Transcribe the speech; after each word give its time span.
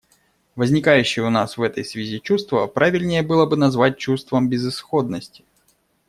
Возникающее 0.55 1.23
у 1.23 1.29
нас 1.29 1.57
в 1.57 1.61
этой 1.61 1.85
связи 1.85 2.17
чувство 2.19 2.65
правильнее 2.65 3.21
было 3.21 3.45
бы 3.45 3.55
назвать 3.55 3.99
чувством 3.99 4.49
безысходности. 4.49 5.45